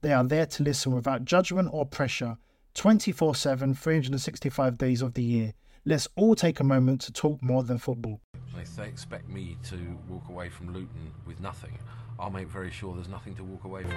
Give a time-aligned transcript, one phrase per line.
[0.00, 2.36] They are there to listen without judgment or pressure
[2.74, 5.54] 24 7, 365 days of the year.
[5.84, 8.20] Let's all take a moment to talk more than football.
[8.56, 11.78] If they expect me to walk away from Luton with nothing,
[12.18, 13.94] I'll make very sure there's nothing to walk away from.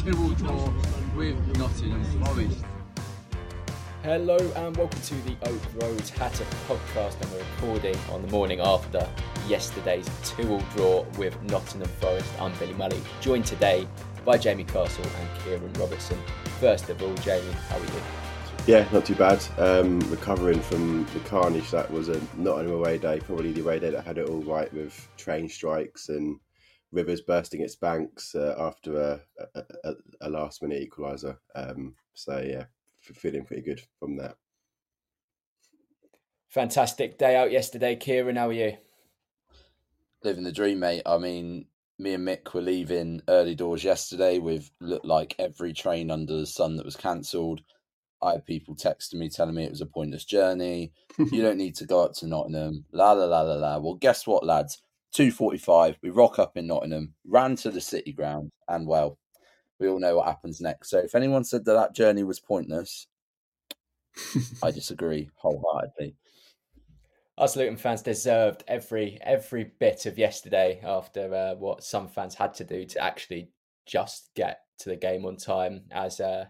[0.07, 2.63] 2-0 draw with Nottingham Forest.
[4.03, 8.61] Hello and welcome to the Oak Road Hatter podcast, and we're recording on the morning
[8.61, 9.05] after
[9.49, 12.31] yesterday's two all draw with Nottingham Forest.
[12.39, 13.85] I'm Billy Mully, joined today
[14.23, 16.17] by Jamie Castle and Kieran Robertson.
[16.61, 18.01] First of all, Jamie, how are you?
[18.65, 19.43] Yeah, not too bad.
[19.57, 23.79] Um, recovering from the carnage that was a not an away day, probably the away
[23.79, 26.39] day that had it all right with train strikes and
[26.91, 29.21] rivers bursting its banks uh, after a,
[29.55, 31.37] a, a, a last minute equaliser.
[31.55, 32.65] Um, so yeah,
[33.07, 34.37] f- feeling pretty good from that.
[36.49, 38.37] Fantastic day out yesterday, Kieran.
[38.37, 38.77] How are you?
[40.23, 41.03] living the dream, mate.
[41.05, 41.65] I mean,
[41.99, 46.45] me and Mick were leaving early doors yesterday with looked like every train under the
[46.45, 47.61] sun that was cancelled.
[48.21, 50.91] I had people texting me telling me it was a pointless journey.
[51.17, 52.85] you don't need to go up to Nottingham.
[52.91, 53.77] La la la la la.
[53.77, 54.81] Well, guess what, lads?
[55.17, 55.97] Two forty-five.
[56.03, 59.17] We rock up in Nottingham, ran to the city ground, and well,
[59.79, 60.91] we all know what happens next.
[60.91, 63.07] So, if anyone said that that journey was pointless,
[64.61, 66.15] I disagree wholeheartedly.
[67.35, 72.53] Us Luton fans deserved every every bit of yesterday after uh, what some fans had
[72.53, 73.49] to do to actually
[73.87, 75.81] just get to the game on time.
[75.89, 76.45] As uh,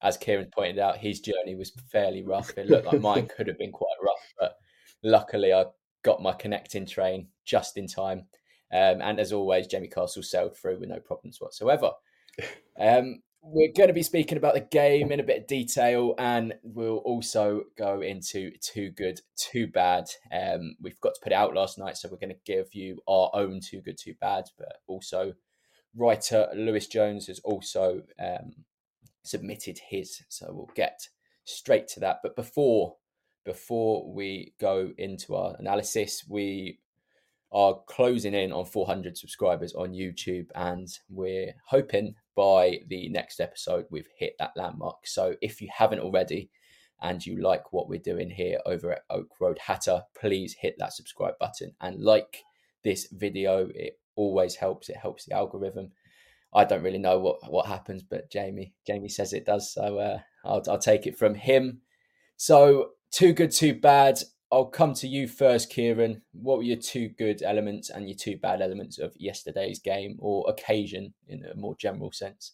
[0.00, 2.56] as Kieran pointed out, his journey was fairly rough.
[2.56, 4.54] It looked like mine could have been quite rough, but
[5.02, 5.64] luckily I
[6.02, 8.26] got my connecting train just in time.
[8.72, 11.92] Um, and as always, Jamie Castle sailed through with no problems whatsoever.
[12.80, 16.54] Um, we're going to be speaking about the game in a bit of detail, and
[16.62, 20.04] we'll also go into too good, too bad.
[20.32, 22.98] Um, we've got to put it out last night, so we're going to give you
[23.08, 24.44] our own too good, too bad.
[24.56, 25.34] But also,
[25.94, 28.52] writer Lewis Jones has also um,
[29.24, 31.08] submitted his, so we'll get
[31.44, 32.20] straight to that.
[32.22, 32.96] But before
[33.44, 36.78] before we go into our analysis, we
[37.52, 43.84] are closing in on 400 subscribers on YouTube, and we're hoping by the next episode
[43.90, 45.06] we've hit that landmark.
[45.06, 46.50] So if you haven't already
[47.02, 50.94] and you like what we're doing here over at Oak Road Hatter, please hit that
[50.94, 52.44] subscribe button and like
[52.84, 53.68] this video.
[53.74, 54.88] It always helps.
[54.88, 55.92] It helps the algorithm.
[56.54, 59.72] I don't really know what, what happens, but Jamie Jamie says it does.
[59.72, 61.80] So uh, I'll, I'll take it from him.
[62.36, 64.18] So too good, too bad.
[64.50, 66.22] I'll come to you first, Kieran.
[66.32, 70.48] What were your two good elements and your two bad elements of yesterday's game or
[70.48, 72.52] occasion in a more general sense?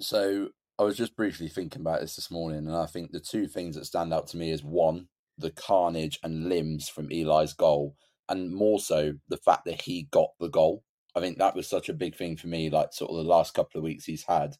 [0.00, 3.46] So I was just briefly thinking about this this morning, and I think the two
[3.46, 7.96] things that stand out to me is one, the carnage and limbs from Eli's goal,
[8.28, 10.84] and more so the fact that he got the goal.
[11.16, 13.54] I think that was such a big thing for me, like sort of the last
[13.54, 14.56] couple of weeks he's had.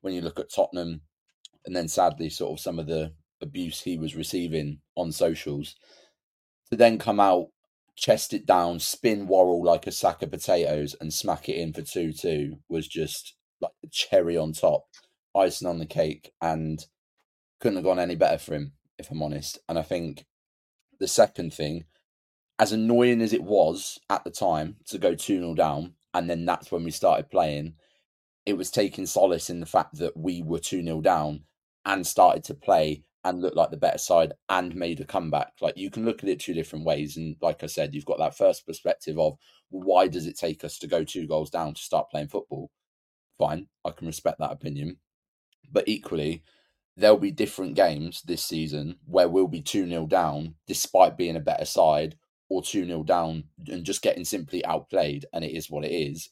[0.00, 1.02] When you look at Tottenham,
[1.66, 3.12] and then sadly, sort of some of the
[3.42, 5.74] abuse he was receiving on socials,
[6.70, 7.48] to then come out,
[7.96, 11.82] chest it down, spin Worrall like a sack of potatoes, and smack it in for
[11.82, 14.84] 2 2 was just like the cherry on top,
[15.36, 16.86] icing on the cake, and
[17.60, 19.58] couldn't have gone any better for him, if I'm honest.
[19.68, 20.24] And I think
[20.98, 21.84] the second thing,
[22.58, 26.44] as annoying as it was at the time to go 2 0 down, and then
[26.44, 27.74] that's when we started playing,
[28.46, 31.44] it was taking solace in the fact that we were 2 0 down
[31.84, 35.52] and started to play and look like the better side and made a comeback.
[35.60, 37.16] Like you can look at it two different ways.
[37.16, 39.38] And like I said, you've got that first perspective of
[39.70, 42.70] why does it take us to go two goals down to start playing football?
[43.38, 44.98] Fine, I can respect that opinion.
[45.70, 46.42] But equally,
[46.96, 51.40] there'll be different games this season where we'll be 2 0 down despite being a
[51.40, 52.16] better side
[52.48, 55.26] or 2 0 down and just getting simply outplayed.
[55.32, 56.30] And it is what it is.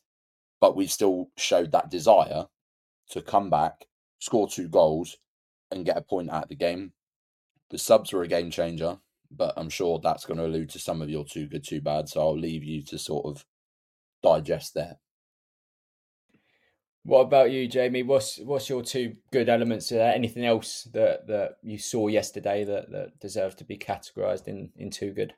[0.61, 2.47] But we've still showed that desire
[3.11, 3.87] to come back,
[4.19, 5.17] score two goals,
[5.70, 6.93] and get a point out of the game.
[7.70, 8.99] The subs were a game changer,
[9.31, 12.08] but I'm sure that's going to allude to some of your too good, too bad.
[12.08, 13.44] So I'll leave you to sort of
[14.22, 14.99] digest that.
[17.05, 18.02] What about you, Jamie?
[18.02, 19.88] What's what's your two good elements?
[19.88, 20.12] there?
[20.12, 24.90] anything else that, that you saw yesterday that, that deserved to be categorised in, in
[24.90, 25.32] two good?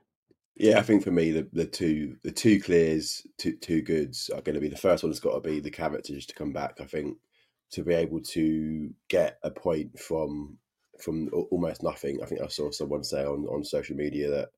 [0.56, 4.42] Yeah, I think for me the, the two the two clears, two two goods are
[4.42, 6.52] going to be the first one has got to be the character just to come
[6.52, 6.80] back.
[6.80, 7.16] I think
[7.72, 10.58] to be able to get a point from
[11.00, 12.22] from almost nothing.
[12.22, 14.50] I think I saw someone say on, on social media that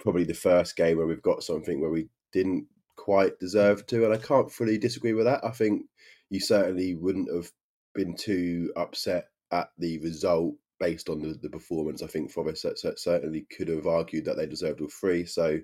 [0.00, 2.66] probably the first game where we've got something where we didn't
[2.96, 5.44] quite deserve to, and I can't fully disagree with that.
[5.44, 5.82] I think
[6.30, 7.50] you certainly wouldn't have
[7.94, 12.02] been too upset at the result based on the, the performance.
[12.02, 12.66] I think Forest
[12.96, 15.26] certainly could have argued that they deserved all three.
[15.26, 15.60] So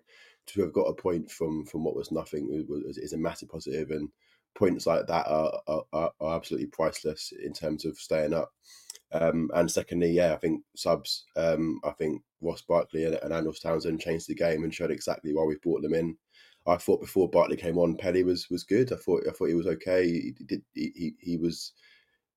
[0.49, 2.49] to have got a point from from what was nothing
[2.87, 4.09] is a massive positive, and
[4.57, 8.51] points like that are, are, are absolutely priceless in terms of staying up.
[9.13, 11.25] Um, and secondly, yeah, I think subs.
[11.37, 15.45] Um, I think Ross Barkley and, and Townsend changed the game and showed exactly why
[15.45, 16.17] we brought them in.
[16.67, 18.93] I thought before Barkley came on, Pelly was was good.
[18.93, 20.05] I thought I thought he was okay.
[20.05, 21.73] He did he, he, he was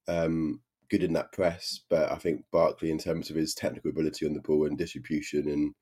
[0.07, 4.27] um, good in that press, but I think Barkley, in terms of his technical ability
[4.27, 5.73] on the ball and distribution and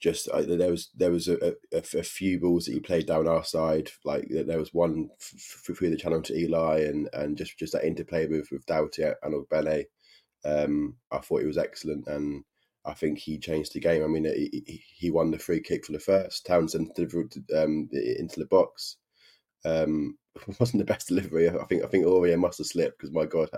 [0.00, 3.26] just uh, there was there was a, a, a, few balls that he played down
[3.26, 3.90] our side.
[4.04, 7.84] Like there was one f- through the channel to Eli, and and just just that
[7.84, 9.86] interplay with with Doughty and Ogbene.
[10.44, 12.44] Um, I thought he was excellent, and
[12.84, 14.04] I think he changed the game.
[14.04, 16.46] I mean, he, he won the free kick for the first.
[16.46, 18.96] Townsend delivered um, into the box.
[19.64, 20.16] Um,
[20.60, 21.48] wasn't the best delivery.
[21.50, 23.50] I think I think Aurier must have slipped because my God,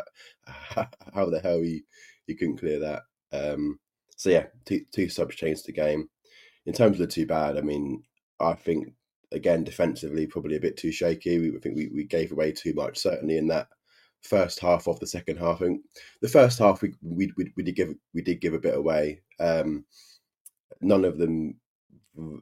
[0.46, 1.84] how, how, the hell he
[2.26, 3.02] he couldn't clear that.
[3.30, 3.78] Um,
[4.16, 6.08] so yeah, two, two subs changed the game
[6.66, 8.02] in terms of the too bad, I mean,
[8.40, 8.92] I think
[9.32, 11.38] again defensively probably a bit too shaky.
[11.38, 13.68] We think we, we gave away too much, certainly in that
[14.22, 15.62] first half of the second half.
[15.62, 15.82] I think
[16.20, 19.20] the first half we we, we, we did give we did give a bit away.
[19.38, 19.84] Um,
[20.80, 21.56] none of them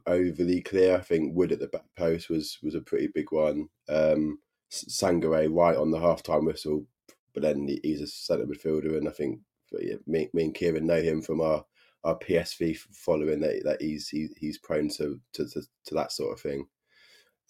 [0.07, 0.97] overly clear.
[0.97, 3.69] I think Wood at the back post was was a pretty big one.
[3.87, 4.39] Um,
[4.71, 6.85] Sangare right on the half time whistle,
[7.33, 9.39] but then he's a centre midfielder, and I think
[9.79, 11.65] yeah, me, me and Kieran know him from our
[12.03, 16.33] our PSV following that that he's he, he's prone to, to, to to that sort
[16.33, 16.65] of thing.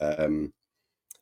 [0.02, 0.54] Um,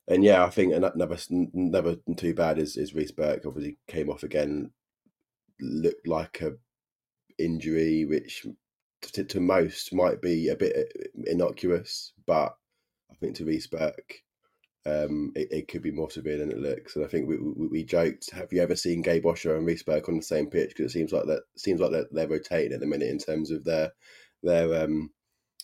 [0.08, 3.44] and yeah, I think another never too bad is is Reece Burke.
[3.46, 4.72] Obviously, came off again,
[5.60, 6.54] looked like a
[7.38, 8.46] injury, which
[9.02, 12.56] to, to most might be a bit uh, innocuous, but
[13.12, 14.22] I think to Reece Burke,
[14.86, 16.96] um, it, it, could be more severe than it looks.
[16.96, 19.84] And I think we, we, we joked, have you ever seen Gabe Osho and Reece
[19.84, 20.70] Burke on the same pitch?
[20.70, 23.52] Because it seems like that seems like they're, they're, rotating at the minute in terms
[23.52, 23.92] of their
[24.44, 25.10] their um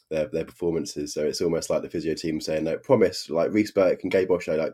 [0.10, 1.13] their their performances.
[1.13, 4.32] So it's almost like the physio team saying, "No, promise." Like Reece Burke and Gabe
[4.32, 4.74] Osho like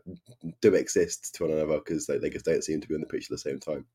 [0.62, 3.08] do exist to one another because they, they just don't seem to be on the
[3.08, 3.86] pitch at the same time.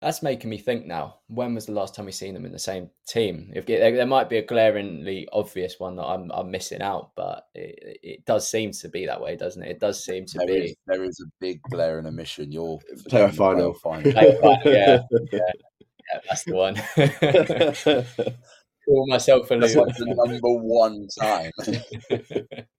[0.00, 1.16] That's making me think now.
[1.26, 3.50] When was the last time we seen them in the same team?
[3.52, 7.98] If there, might be a glaringly obvious one that I'm I'm missing out, but it,
[8.02, 9.72] it does seem to be that way, doesn't it?
[9.72, 10.54] It does seem to there be.
[10.66, 12.52] Is, there is a big glaring omission.
[12.52, 12.78] You're
[13.08, 13.74] player final.
[13.74, 14.12] final.
[14.12, 15.00] yeah, yeah,
[15.32, 16.76] yeah, that's the one.
[18.86, 19.84] Call myself a loser.
[19.84, 21.50] That's like the number one time.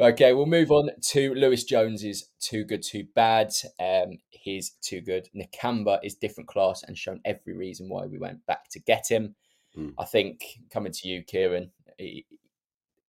[0.00, 3.50] Okay, we'll move on to Lewis Jones's too good, too bad.
[3.80, 5.28] Um, he's too good.
[5.34, 9.34] Nakamba is different class and shown every reason why we went back to get him.
[9.76, 9.94] Mm.
[9.98, 10.40] I think
[10.70, 12.26] coming to you, Kieran, he,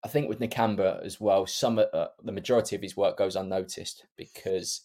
[0.04, 4.06] I think with Nakamba as well, some uh, the majority of his work goes unnoticed
[4.16, 4.82] because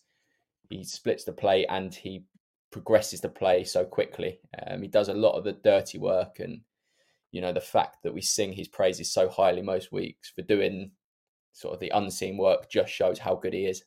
[0.69, 2.25] he splits the play and he
[2.71, 4.39] progresses the play so quickly.
[4.67, 6.61] Um, he does a lot of the dirty work, and
[7.31, 10.91] you know the fact that we sing his praises so highly most weeks for doing
[11.55, 13.83] sort of the unseen work just shows how good he is.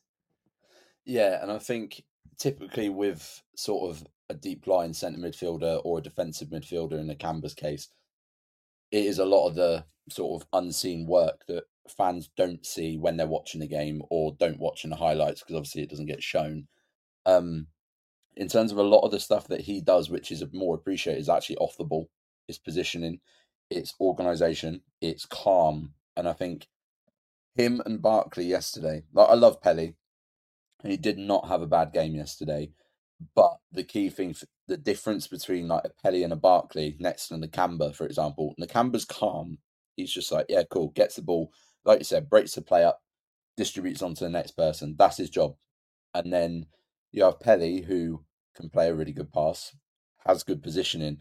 [1.05, 2.03] Yeah, and I think
[2.37, 7.53] typically with sort of a deep line centre midfielder or a defensive midfielder in Nakamba's
[7.53, 7.89] case,
[8.91, 13.17] it is a lot of the sort of unseen work that fans don't see when
[13.17, 16.23] they're watching the game or don't watch in the highlights because obviously it doesn't get
[16.23, 16.67] shown.
[17.27, 17.67] Um,
[18.35, 21.19] in terms of a lot of the stuff that he does, which is more appreciated,
[21.19, 22.09] is actually off the ball,
[22.47, 23.19] it's positioning,
[23.69, 26.67] it's organisation, it's calm, and I think
[27.59, 29.03] him and Barkley yesterday.
[29.13, 29.95] Like I love Pelly,
[30.83, 32.71] and he did not have a bad game yesterday.
[33.35, 34.35] But the key thing,
[34.67, 39.05] the difference between like a Pelly and a Barkley next to Nakamba, for example, Nakamba's
[39.05, 39.59] calm.
[39.95, 41.51] He's just like, yeah, cool, gets the ball,
[41.85, 43.01] like you said, breaks the play up,
[43.57, 44.95] distributes on to the next person.
[44.97, 45.55] That's his job.
[46.13, 46.67] And then
[47.11, 48.25] you have Pelly, who
[48.55, 49.75] can play a really good pass,
[50.27, 51.19] has good positioning,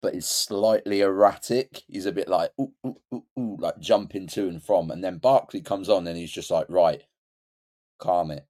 [0.00, 1.82] but is slightly erratic.
[1.88, 4.90] He's a bit like ooh, ooh, ooh, ooh, like jumping to and from.
[4.90, 7.02] And then Barkley comes on and he's just like, right,
[7.98, 8.46] calm it.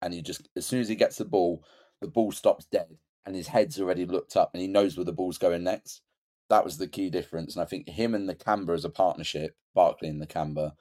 [0.00, 1.64] And he just as soon as he gets the ball,
[2.00, 5.12] the ball stops dead and his head's already looked up and he knows where the
[5.12, 6.02] ball's going next.
[6.50, 7.54] That was the key difference.
[7.54, 10.72] And I think him and Nakamba as a partnership, Barkley and Nakamba,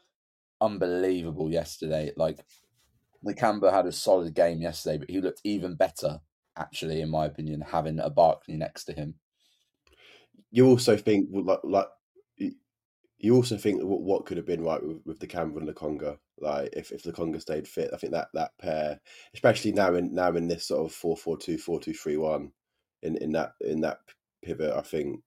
[0.60, 2.12] unbelievable yesterday.
[2.16, 2.46] Like
[3.26, 6.20] Nakamba had a solid game yesterday, but he looked even better,
[6.58, 9.16] actually, in my opinion, having a Barkley next to him
[10.52, 11.88] you also think like like
[13.22, 16.18] you also think what what could have been right with, with Nakamba and Lokonga.
[16.40, 19.00] Like if, if Lokonga stayed fit, I think that that pair,
[19.34, 22.52] especially now in now in this sort of four four two four two three one,
[23.04, 24.00] in in that in that
[24.44, 25.22] pivot, I think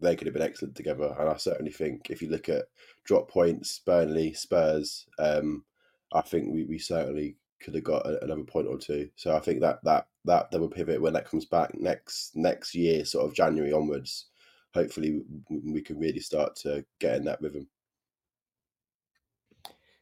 [0.00, 1.14] they could have been excellent together.
[1.18, 2.66] And I certainly think if you look at
[3.04, 5.64] drop points, Burnley, Spurs, um,
[6.12, 9.10] I think we, we certainly could have got another point or two.
[9.16, 13.04] So I think that that that double pivot when that comes back next next year,
[13.04, 14.26] sort of January onwards,
[14.74, 17.68] hopefully we can really start to get in that rhythm.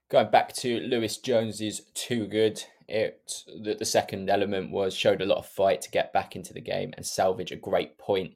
[0.08, 5.26] Going back to Lewis Jones's too good, it the, the second element was showed a
[5.26, 8.35] lot of fight to get back into the game and salvage a great point.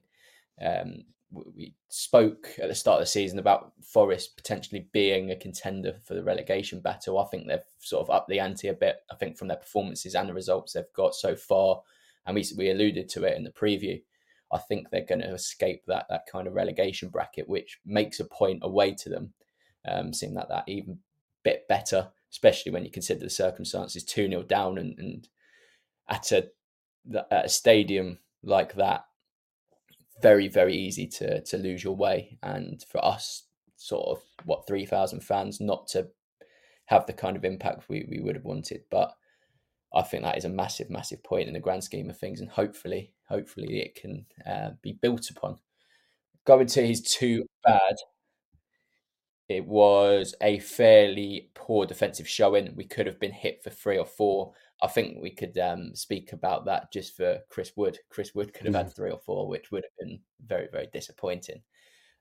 [0.61, 5.93] Um, we spoke at the start of the season about Forest potentially being a contender
[6.05, 7.19] for the relegation battle.
[7.19, 8.97] I think they've sort of upped the ante a bit.
[9.09, 11.81] I think from their performances and the results they've got so far,
[12.25, 14.01] and we we alluded to it in the preview.
[14.53, 18.25] I think they're going to escape that that kind of relegation bracket, which makes a
[18.25, 19.33] point away to them.
[19.87, 20.99] Um, seeing that that even
[21.43, 25.27] bit better, especially when you consider the circumstances, two 0 down and, and
[26.07, 26.49] at a
[27.31, 29.05] at a stadium like that,
[30.21, 32.37] very very easy to to lose your way.
[32.43, 33.43] And for us,
[33.75, 36.09] sort of what three thousand fans, not to
[36.85, 39.15] have the kind of impact we we would have wanted, but
[39.93, 42.49] I think that is a massive, massive point in the grand scheme of things, and
[42.49, 45.57] hopefully, hopefully, it can uh, be built upon.
[46.45, 47.95] Going to his too bad,
[49.49, 52.73] it was a fairly poor defensive showing.
[52.75, 54.53] We could have been hit for three or four.
[54.81, 57.99] I think we could um, speak about that just for Chris Wood.
[58.09, 58.77] Chris Wood could have mm.
[58.77, 61.61] had three or four, which would have been very, very disappointing.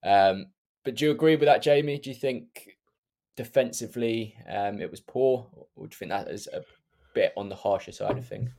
[0.05, 0.47] Um,
[0.85, 1.99] but do you agree with that, Jamie?
[1.99, 2.77] Do you think
[3.37, 6.63] defensively um, it was poor, or do you think that is a
[7.15, 8.51] bit on the harsher side of things.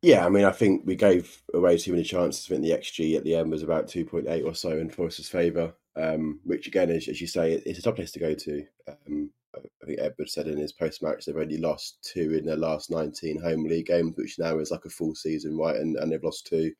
[0.00, 2.46] Yeah, I mean, I think we gave away too many chances.
[2.46, 5.74] I think the XG at the end was about 2.8 or so in Forest's favour,
[5.96, 8.64] um, which again, is, as you say, it's a tough place to go to.
[8.86, 12.56] Um, I think Edward said in his post match they've only lost two in their
[12.56, 15.76] last 19 home league games, which now is like a full season, right?
[15.76, 16.72] And, and they've lost two.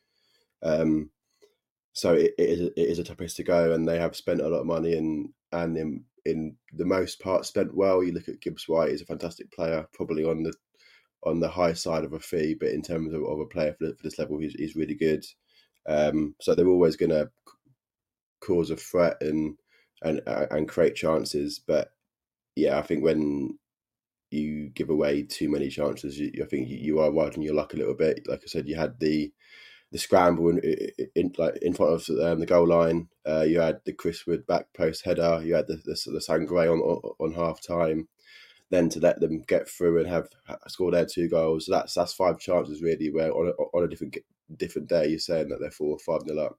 [0.63, 1.11] Um,
[1.93, 4.41] so it, it, is, it is a tough place to go, and they have spent
[4.41, 8.05] a lot of money and and in in the most part spent well.
[8.05, 10.53] You look at Gibbs White; he's a fantastic player, probably on the
[11.25, 13.89] on the high side of a fee, but in terms of, of a player for,
[13.89, 15.25] for, this level, he's, he's really good.
[15.89, 17.31] Um, so they're always going to
[18.41, 19.57] cause a threat and
[20.03, 21.61] and uh, and create chances.
[21.67, 21.91] But
[22.55, 23.59] yeah, I think when
[24.31, 27.77] you give away too many chances, you, I think you are riding your luck a
[27.77, 28.27] little bit.
[28.29, 29.33] Like I said, you had the
[29.91, 30.61] the scramble in,
[31.15, 33.09] in like in front of um, the goal line.
[33.27, 35.41] Uh, you had the Chris Wood back post header.
[35.43, 38.09] You had the the, the Sangare on, on on half time
[38.71, 40.29] then to let them get through and have
[40.69, 41.67] score their two goals.
[41.67, 43.11] So that's that's five chances really.
[43.11, 44.17] Where on a, on a different
[44.57, 46.59] different day, you're saying that they're four or five nil up.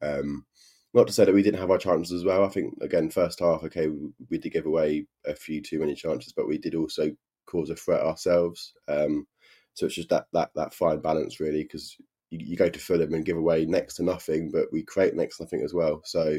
[0.00, 0.46] Um,
[0.94, 2.44] not to say that we didn't have our chances as well.
[2.44, 5.94] I think again, first half, okay, we, we did give away a few too many
[5.94, 7.10] chances, but we did also
[7.46, 8.74] cause a threat ourselves.
[8.88, 9.26] Um,
[9.74, 11.96] so it's just that that that fine balance really, because
[12.30, 15.38] you, you, go to Fulham and give away next to nothing, but we create next
[15.38, 16.02] to nothing as well.
[16.04, 16.38] So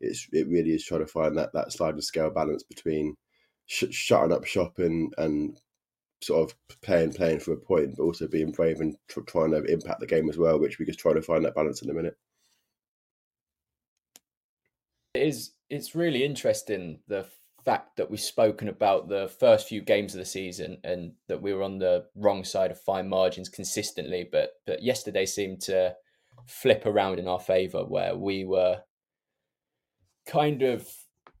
[0.00, 3.16] it's it really is trying to find that that sliding scale balance between
[3.70, 5.58] sh- shutting up shop and and
[6.22, 9.64] sort of playing playing for a point, but also being brave and tr- trying to
[9.64, 11.94] impact the game as well, which we're just trying to find that balance in a
[11.94, 12.16] minute.
[15.14, 15.52] It is.
[15.70, 17.26] It's really interesting the
[17.64, 21.54] fact that we've spoken about the first few games of the season and that we
[21.54, 25.94] were on the wrong side of fine margins consistently, but but yesterday seemed to
[26.46, 28.80] flip around in our favour where we were
[30.26, 30.88] kind of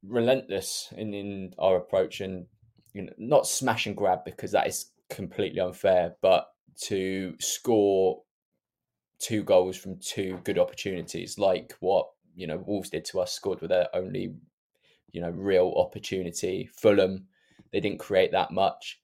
[0.06, 2.46] relentless in, in our approach and
[2.94, 6.48] you know not smash and grab because that is completely unfair, but
[6.82, 8.22] to score
[9.18, 13.60] two goals from two good opportunities, like what you know Wolves did to us, scored
[13.60, 14.34] with their only
[15.12, 16.70] you know real opportunity.
[16.74, 17.26] Fulham,
[17.72, 19.00] they didn't create that much.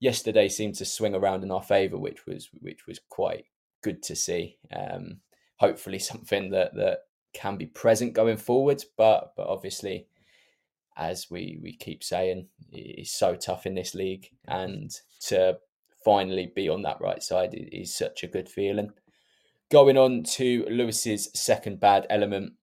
[0.00, 3.44] Yesterday seemed to swing around in our favour, which was which was quite
[3.82, 4.58] good to see.
[4.74, 5.20] Um,
[5.56, 7.00] hopefully, something that that
[7.34, 10.06] can be present going forward, but but obviously
[10.98, 14.90] as we we keep saying, it's so tough in this league, and
[15.28, 15.58] to
[16.04, 18.90] finally be on that right side is such a good feeling.
[19.70, 22.54] Going on to Lewis's second bad element,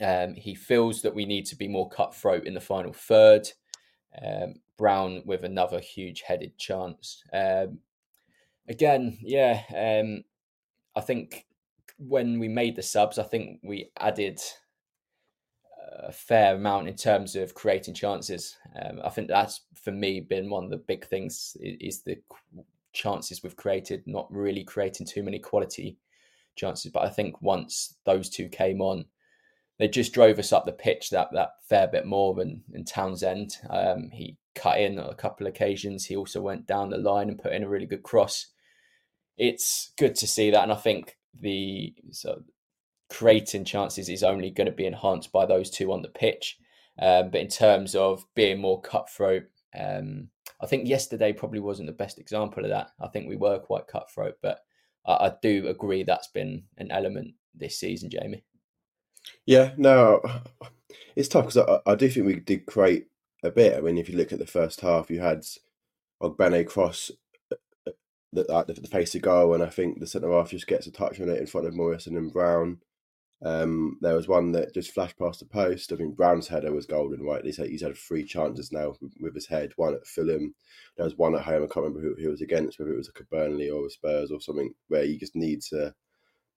[0.00, 3.48] um, he feels that we need to be more cutthroat in the final third.
[4.22, 7.22] Um, Brown with another huge headed chance.
[7.32, 7.78] Um,
[8.68, 10.24] again, yeah, um,
[10.96, 11.46] I think
[11.98, 14.40] when we made the subs, I think we added
[16.06, 18.56] a fair amount in terms of creating chances.
[18.82, 22.18] Um, I think that's for me been one of the big things is, the
[22.92, 25.98] chances we've created, not really creating too many quality
[26.56, 26.92] chances.
[26.92, 29.04] But I think once those two came on,
[29.78, 32.40] they just drove us up the pitch that that fair bit more.
[32.40, 36.06] And, and Townsend, um, he cut in on a couple of occasions.
[36.06, 38.46] He also went down the line and put in a really good cross.
[39.36, 42.42] It's good to see that, and I think the so
[43.14, 46.58] creating chances is only going to be enhanced by those two on the pitch.
[47.00, 49.44] Um, but in terms of being more cutthroat,
[49.78, 50.28] um,
[50.60, 52.90] I think yesterday probably wasn't the best example of that.
[53.00, 54.60] I think we were quite cutthroat, but
[55.06, 58.44] I, I do agree that's been an element this season, Jamie.
[59.46, 60.20] Yeah, no,
[61.16, 63.06] it's tough because I, I do think we did create
[63.42, 63.76] a bit.
[63.76, 65.44] I mean, if you look at the first half, you had
[66.22, 67.10] Ogbene cross
[67.52, 67.92] uh, uh,
[68.32, 70.90] the, the, the face of goal, and I think the centre half just gets a
[70.90, 72.78] touch on it in front of Morrison and Brown.
[73.44, 75.92] Um, there was one that just flashed past the post.
[75.92, 77.44] I mean, Brown's header was golden, right?
[77.44, 79.72] He's had, he's had three chances now with his head.
[79.76, 80.54] One at Fulham,
[80.96, 81.62] there was one at home.
[81.62, 83.90] I can't remember who he was against, whether it was like a Burnley or a
[83.90, 85.94] Spurs or something, where you just need to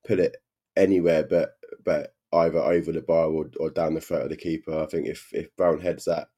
[0.05, 0.37] put it
[0.77, 4.81] anywhere, but but either over the bar or, or down the throat of the keeper.
[4.81, 6.29] I think if if Brown heads that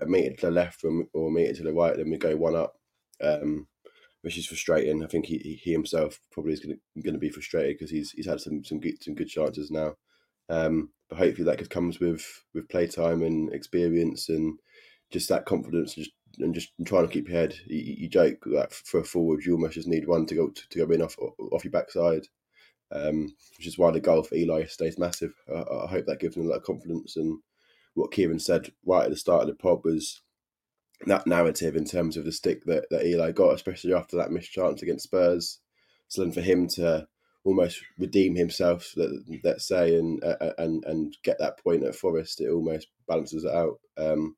[0.00, 2.56] a meter to the left or, a meter to the right, then we go one
[2.56, 2.76] up.
[3.22, 3.66] Um,
[4.22, 5.04] which is frustrating.
[5.04, 8.40] I think he he himself probably is going to be frustrated because he's he's had
[8.40, 9.94] some some good some good chances now.
[10.48, 14.58] Um, but hopefully that comes with with playtime and experience and
[15.10, 17.54] just that confidence and just, and just trying to keep your head.
[17.66, 20.68] You, you, joke that for a forward you almost just need one to go to,
[20.68, 21.16] to go in off
[21.52, 22.26] off your backside,
[22.92, 25.32] um, which is why the goal for Eli stays massive.
[25.48, 27.38] I, I hope that gives him a lot of confidence and
[27.94, 30.22] what Kieran said right at the start of the pod was
[31.06, 34.52] that narrative in terms of the stick that, that Eli got, especially after that missed
[34.52, 35.60] chance against Spurs.
[36.08, 37.06] So then for him to
[37.44, 38.94] almost redeem himself,
[39.44, 43.54] let's say, and uh, and and get that point at Forest, it almost balances it
[43.54, 43.80] out.
[43.96, 44.36] Um,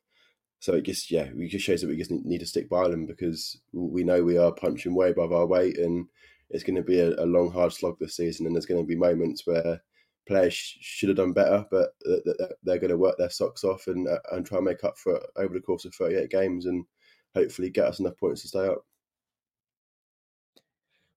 [0.58, 3.06] so it just yeah, it just shows that we just need to stick by them
[3.06, 6.06] because we know we are punching way above our weight, and
[6.50, 8.86] it's going to be a, a long, hard slog this season, and there's going to
[8.86, 9.82] be moments where
[10.26, 11.90] players should have done better, but
[12.62, 15.16] they're going to work their socks off and uh, and try and make up for
[15.16, 16.84] it over the course of 38 games and
[17.34, 18.84] hopefully get us enough points to stay up.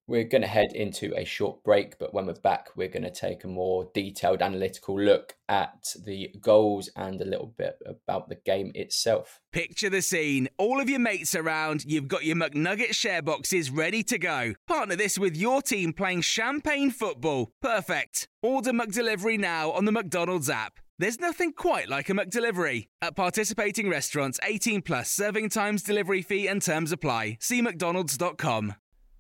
[0.05, 3.11] We're going to head into a short break, but when we're back, we're going to
[3.11, 8.35] take a more detailed analytical look at the goals and a little bit about the
[8.35, 9.39] game itself.
[9.53, 10.49] Picture the scene.
[10.57, 14.55] All of your mates around, you've got your McNugget share boxes ready to go.
[14.67, 17.51] Partner this with your team playing champagne football.
[17.61, 18.27] Perfect.
[18.41, 20.79] Order McDelivery now on the McDonald's app.
[20.99, 22.87] There's nothing quite like a McDelivery.
[23.01, 27.37] At participating restaurants, 18 plus serving times, delivery fee, and terms apply.
[27.39, 28.75] See McDonald's.com.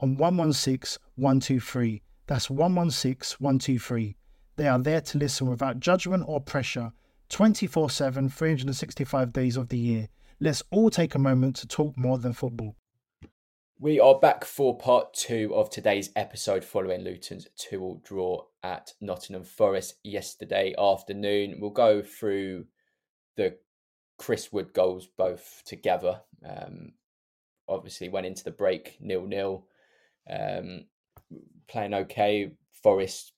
[0.00, 2.02] on 116 123.
[2.26, 4.16] That's 116 123.
[4.56, 6.92] They are there to listen without judgment or pressure
[7.28, 10.08] 24 7, 365 days of the year.
[10.40, 12.76] Let's all take a moment to talk more than football.
[13.78, 18.94] We are back for part two of today's episode following Luton's 2 all draw at
[19.02, 21.58] Nottingham Forest yesterday afternoon.
[21.60, 22.64] We'll go through
[23.36, 23.58] the
[24.16, 26.22] Chris Wood goals both together.
[26.42, 26.92] Um,
[27.68, 29.66] obviously, went into the break nil nil,
[30.30, 30.84] um,
[31.68, 32.52] playing okay.
[32.82, 33.32] Forest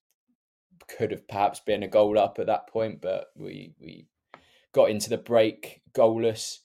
[0.89, 4.07] could have perhaps been a goal up at that point, but we we
[4.73, 6.59] got into the break goalless.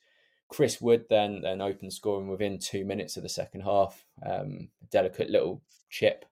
[0.49, 4.05] Chris Wood then then opened scoring within two minutes of the second half.
[4.25, 6.25] Um, delicate little chip,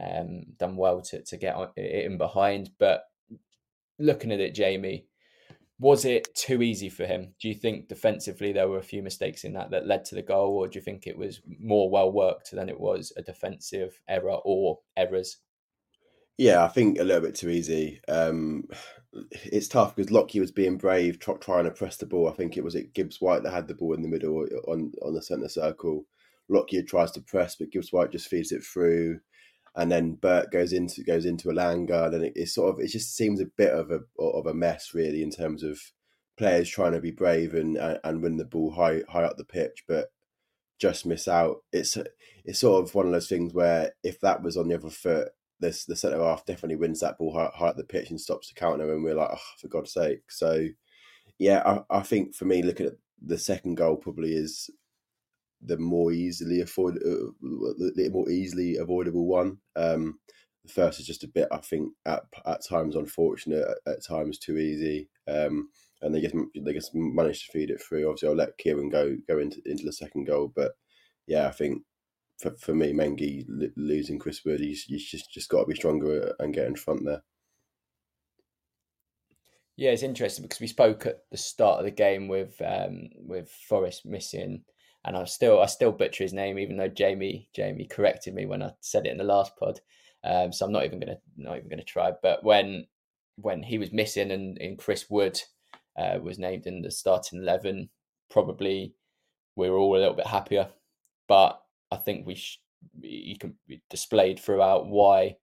[0.00, 2.70] um, done well to to get it in behind.
[2.78, 3.04] But
[3.98, 5.06] looking at it, Jamie,
[5.80, 7.34] was it too easy for him?
[7.40, 10.22] Do you think defensively there were a few mistakes in that that led to the
[10.22, 13.98] goal, or do you think it was more well worked than it was a defensive
[14.06, 15.38] error or errors?
[16.36, 18.00] Yeah, I think a little bit too easy.
[18.08, 18.64] Um,
[19.32, 22.28] it's tough because Lockyer was being brave, try, trying to press the ball.
[22.28, 24.92] I think it was it Gibbs White that had the ball in the middle on
[25.02, 26.04] on the centre circle.
[26.50, 29.20] Lockyer tries to press, but Gibbs White just feeds it through,
[29.76, 32.10] and then Burt goes into goes into Elanga.
[32.10, 34.92] Then it, it sort of it just seems a bit of a of a mess
[34.94, 35.80] really in terms of
[36.36, 39.84] players trying to be brave and and win the ball high high up the pitch,
[39.86, 40.10] but
[40.80, 41.58] just miss out.
[41.72, 41.96] It's
[42.44, 45.28] it's sort of one of those things where if that was on the other foot,
[45.60, 48.48] this the centre half definitely wins that ball high, high at the pitch and stops
[48.48, 50.22] the counter, and we're like, oh, for God's sake.
[50.30, 50.66] So,
[51.38, 54.70] yeah, I, I think for me, looking at the second goal, probably is
[55.62, 59.58] the more easily afford, uh, the more easily avoidable one.
[59.76, 60.18] Um,
[60.64, 64.38] the first is just a bit, I think, at at times unfortunate, at, at times
[64.38, 65.08] too easy.
[65.26, 65.70] Um,
[66.02, 68.06] and they just they just managed to feed it through.
[68.06, 70.72] Obviously, I'll let Kieran go go into into the second goal, but
[71.26, 71.82] yeah, I think
[72.38, 73.44] for, for me, Mengi
[73.76, 77.04] losing Chris Wood, he's, he's just just got to be stronger and get in front
[77.04, 77.22] there.
[79.76, 83.50] Yeah, it's interesting because we spoke at the start of the game with um, with
[83.50, 84.64] Forest missing,
[85.04, 88.62] and I still I still butcher his name, even though Jamie Jamie corrected me when
[88.62, 89.80] I said it in the last pod.
[90.22, 92.12] Um, so I'm not even gonna not even gonna try.
[92.22, 92.86] But when
[93.36, 95.40] when he was missing and, and Chris Wood
[95.98, 97.88] uh, was named in the starting eleven,
[98.30, 98.94] probably
[99.56, 100.68] we were all a little bit happier.
[101.28, 101.60] But
[101.90, 102.60] I think we sh-
[103.02, 105.36] he can be displayed throughout why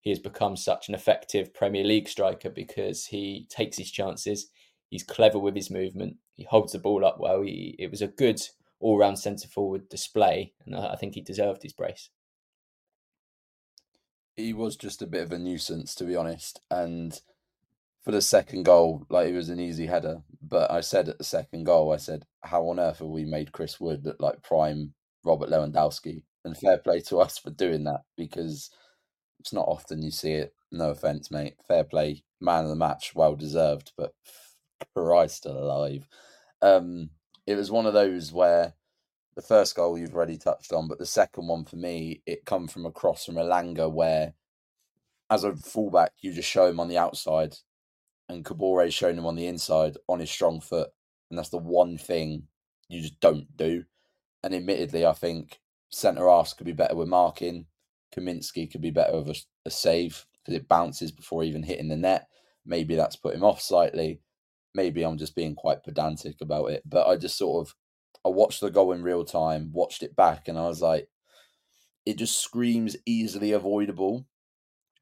[0.00, 4.48] he has become such an effective Premier League striker because he takes his chances.
[4.90, 6.16] He's clever with his movement.
[6.34, 7.42] He holds the ball up well.
[7.42, 8.40] He, it was a good
[8.82, 12.10] all-round centre forward display, and I, I think he deserved his brace.
[14.36, 16.60] He was just a bit of a nuisance, to be honest.
[16.70, 17.18] And
[18.02, 20.22] for the second goal, like it was an easy header.
[20.42, 23.52] But I said at the second goal, I said, "How on earth have we made
[23.52, 28.02] Chris Wood look like prime Robert Lewandowski, and fair play to us for doing that
[28.16, 28.70] because
[29.38, 30.54] it's not often you see it.
[30.70, 31.56] No offense, mate.
[31.66, 34.14] Fair play, man of the match, well deserved, but
[34.96, 36.08] Christ alive.
[36.60, 37.10] Um,
[37.46, 38.74] it was one of those where
[39.34, 42.68] the first goal you've already touched on, but the second one for me, it come
[42.68, 44.34] from a cross from Elanga where,
[45.30, 47.56] as a fullback, you just show him on the outside,
[48.28, 50.90] and Kabore showing him on the inside on his strong foot,
[51.30, 52.48] and that's the one thing
[52.88, 53.84] you just don't do.
[54.44, 57.66] And admittedly, I think centre halves could be better with marking.
[58.14, 61.96] Kaminski could be better with a, a save because it bounces before even hitting the
[61.96, 62.28] net.
[62.66, 64.20] Maybe that's put him off slightly.
[64.74, 66.82] Maybe I'm just being quite pedantic about it.
[66.86, 67.74] But I just sort of
[68.24, 71.08] I watched the goal in real time, watched it back, and I was like,
[72.06, 74.26] it just screams easily avoidable.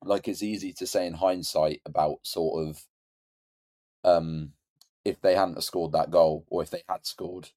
[0.03, 2.83] Like it's easy to say in hindsight about sort of
[4.03, 4.53] um
[5.05, 7.51] if they hadn't scored that goal or if they had scored,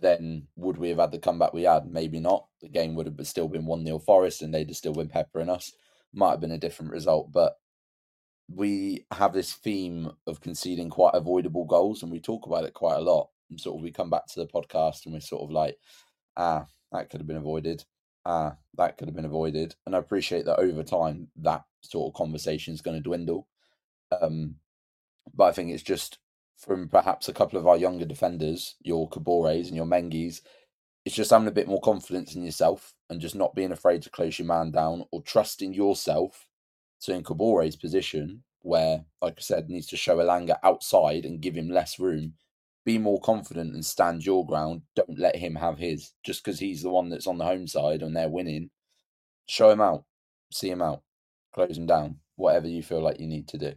[0.00, 1.86] then would we have had the comeback we had?
[1.86, 2.46] Maybe not.
[2.60, 5.50] The game would have still been 1 0 Forest and they'd have still been peppering
[5.50, 5.72] us.
[6.12, 7.56] Might have been a different result, but
[8.48, 12.96] we have this theme of conceding quite avoidable goals and we talk about it quite
[12.96, 13.30] a lot.
[13.50, 15.78] And sort of we come back to the podcast and we're sort of like,
[16.36, 17.84] ah, that could have been avoided.
[18.26, 19.74] Ah, that could have been avoided.
[19.86, 23.46] And I appreciate that over time that sort of conversation is going to dwindle.
[24.20, 24.56] Um,
[25.34, 26.18] but I think it's just
[26.56, 30.40] from perhaps a couple of our younger defenders, your Kabores and your Mengis,
[31.04, 34.10] it's just having a bit more confidence in yourself and just not being afraid to
[34.10, 36.46] close your man down or trusting yourself.
[37.04, 41.54] So in Kabore's position, where, like I said, needs to show Elanga outside and give
[41.54, 42.32] him less room,
[42.86, 44.80] be more confident and stand your ground.
[44.96, 46.12] Don't let him have his.
[46.24, 48.70] Just because he's the one that's on the home side and they're winning,
[49.46, 50.04] show him out,
[50.50, 51.02] see him out,
[51.52, 53.74] close him down, whatever you feel like you need to do.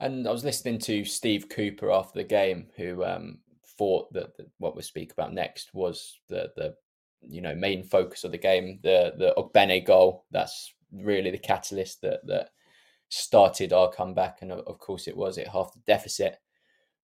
[0.00, 3.40] And I was listening to Steve Cooper after the game, who um,
[3.76, 6.74] thought that, that what we'll speak about next was the the
[7.20, 10.24] you know main focus of the game, the the Ogbene goal.
[10.30, 12.50] That's really the catalyst that that
[13.08, 16.38] started our comeback, and of course it was at half the deficit.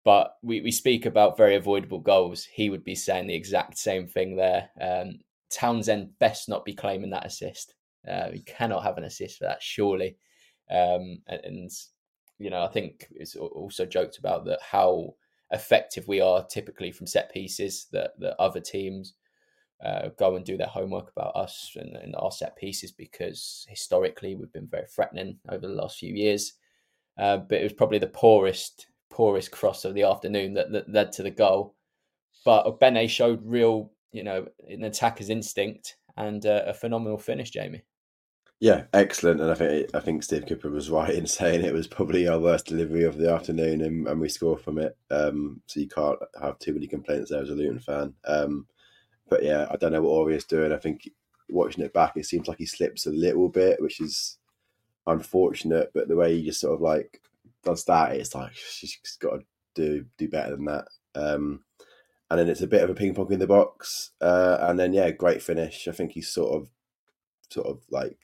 [0.04, 2.46] But we, we speak about very avoidable goals.
[2.46, 4.70] He would be saying the exact same thing there.
[4.80, 5.20] Um,
[5.50, 7.74] Townsend best not be claiming that assist.
[8.08, 10.18] Uh, he cannot have an assist for that, surely.
[10.70, 11.72] Um, and, and,
[12.38, 15.16] you know, I think it's also joked about that how
[15.52, 17.88] effective we are typically from set pieces.
[17.92, 19.16] That that other teams
[19.86, 24.36] uh, go and do their homework about us and, and, our set pieces because historically
[24.36, 26.54] we've been very threatening over the last few years.
[27.18, 31.12] Uh, but it was probably the poorest poorest cross of the afternoon that, that led
[31.14, 31.76] to the goal.
[32.44, 37.84] But Bene showed real, you know, an attacker's instinct and uh, a phenomenal finish, Jamie.
[38.60, 39.42] Yeah, excellent.
[39.42, 42.40] And I think I think Steve Cooper was right in saying it was probably our
[42.40, 44.98] worst delivery of the afternoon, and, and we score from it.
[45.12, 48.14] Um, so you can't have too many complaints there as a Luton fan.
[48.26, 48.68] Um,
[49.30, 50.72] but yeah, I don't know what Ori is doing.
[50.72, 51.10] I think
[51.50, 54.38] watching it back, it seems like he slips a little bit, which is
[55.08, 55.92] unfortunate.
[55.94, 57.22] But the way he just sort of like
[57.64, 60.88] does that, it's like she's got to do do better than that.
[61.16, 61.64] Um,
[62.30, 64.94] and then it's a bit of a ping pong in the box, uh, and then
[64.94, 65.88] yeah, great finish.
[65.88, 66.70] I think he's sort of
[67.50, 68.18] sort of like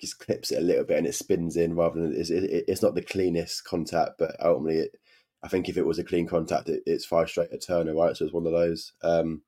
[0.00, 2.82] just clips it a little bit and it spins in rather than it's, it, it's
[2.82, 4.96] not the cleanest contact, but ultimately, it,
[5.42, 8.16] I think if it was a clean contact, it, it's five straight at Turner, right?
[8.16, 8.92] So it's one of those.
[9.02, 9.42] Um,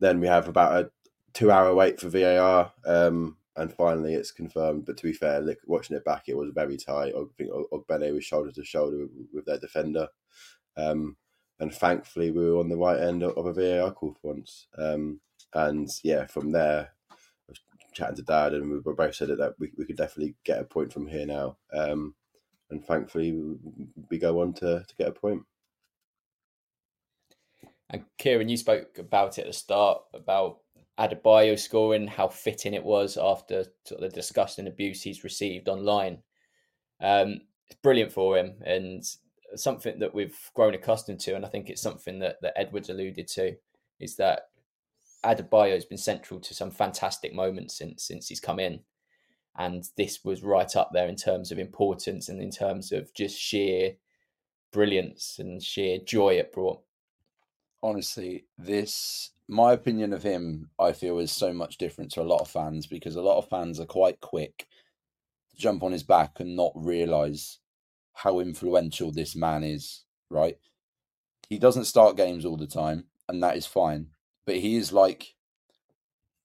[0.00, 0.90] then we have about a
[1.32, 4.86] two hour wait for VAR, um, and finally it's confirmed.
[4.86, 7.14] But to be fair, look, watching it back, it was very tight.
[7.14, 10.08] I think Ogbene was shoulder to shoulder with, with their defender.
[10.76, 11.16] Um,
[11.60, 14.68] and thankfully, we were on the right end of a VAR call for once.
[14.76, 15.20] Um,
[15.54, 17.14] and yeah, from there, I
[17.48, 17.60] was
[17.92, 20.92] chatting to Dad, and we both said that we, we could definitely get a point
[20.92, 21.56] from here now.
[21.72, 22.14] Um,
[22.70, 23.56] and thankfully,
[24.10, 25.42] we go on to, to get a point.
[27.90, 30.58] And Kieran, you spoke about it at the start about
[30.98, 36.18] Adebayo scoring, how fitting it was after sort of the disgusting abuse he's received online.
[37.00, 39.04] Um, it's brilliant for him and
[39.54, 41.34] something that we've grown accustomed to.
[41.34, 43.54] And I think it's something that, that Edwards alluded to
[44.00, 44.48] is that
[45.24, 48.80] Adebayo has been central to some fantastic moments since since he's come in.
[49.56, 53.36] And this was right up there in terms of importance and in terms of just
[53.36, 53.94] sheer
[54.72, 56.80] brilliance and sheer joy it brought
[57.82, 62.42] honestly, this my opinion of him, I feel, is so much different to a lot
[62.42, 64.66] of fans because a lot of fans are quite quick
[65.50, 67.58] to jump on his back and not realize
[68.12, 70.04] how influential this man is.
[70.28, 70.58] Right?
[71.48, 74.08] He doesn't start games all the time, and that is fine.
[74.44, 75.34] But he is like,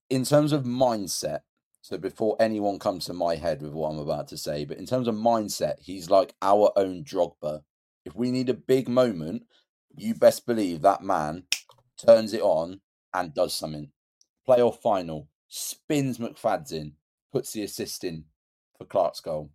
[0.09, 1.41] in terms of mindset.
[1.81, 4.85] So before anyone comes to my head with what I'm about to say, but in
[4.85, 7.61] terms of mindset, he's like our own Drogba.
[8.05, 9.43] If we need a big moment,
[9.95, 11.43] you best believe that man
[11.97, 12.81] turns it on
[13.13, 13.91] and does something.
[14.47, 16.93] Playoff final, spins McFadzean,
[17.31, 18.25] puts the assist in
[18.77, 19.51] for Clark's goal.